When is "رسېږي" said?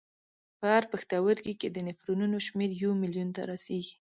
3.51-3.95